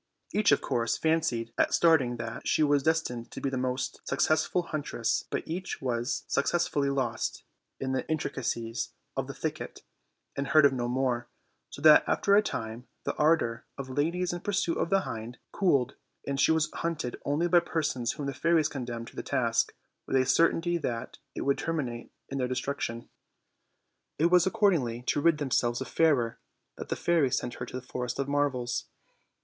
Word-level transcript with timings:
Each, 0.33 0.51
of 0.51 0.61
course, 0.61 0.97
fancied 0.97 1.53
at 1.59 1.75
starting 1.75 2.17
that 2.17 2.47
she 2.47 2.63
was 2.63 2.81
destined 2.81 3.29
to 3.29 3.39
be 3.39 3.51
the 3.51 3.99
successful 4.03 4.63
huntress, 4.63 5.25
but 5.29 5.47
each 5.47 5.79
was 5.79 6.23
successively 6.27 6.89
lost 6.89 7.43
in 7.79 7.91
the 7.91 8.09
intricacies 8.09 8.93
of 9.15 9.27
the 9.27 9.35
thicket, 9.35 9.83
and 10.35 10.47
heard 10.47 10.65
of 10.65 10.73
no 10.73 10.87
more; 10.87 11.29
so 11.69 11.83
that 11.83 12.03
after 12.07 12.35
a 12.35 12.41
time 12.41 12.87
the 13.03 13.13
ardor 13.17 13.67
of 13.77 13.89
ladies 13.91 14.33
in 14.33 14.41
pursuit 14.41 14.75
of 14.79 14.89
the 14.89 15.01
hind 15.01 15.37
cooled, 15.51 15.93
and 16.25 16.39
she 16.39 16.51
was 16.51 16.71
hunted 16.73 17.17
only 17.23 17.47
by 17.47 17.59
persons 17.59 18.13
whom 18.13 18.25
the 18.25 18.33
fairies 18.33 18.69
condemned 18.69 19.05
to 19.09 19.15
the 19.15 19.21
task, 19.21 19.71
with 20.07 20.15
a 20.17 20.25
certainty 20.25 20.79
that 20.79 21.19
it 21.35 21.41
would 21.41 21.59
terminate 21.59 22.11
in 22.27 22.39
their 22.39 22.47
destruction. 22.47 23.07
It 24.17 24.31
was, 24.31 24.47
accordingly, 24.47 25.03
to 25.03 25.21
rid 25.21 25.37
themselves 25.37 25.79
of 25.79 25.87
Fairer 25.89 26.39
that 26.77 26.89
the 26.89 26.95
fairies 26.95 27.37
sent 27.37 27.53
her 27.53 27.67
to 27.67 27.79
the 27.79 27.85
Forest 27.85 28.17
of 28.17 28.27
Marvels. 28.27 28.85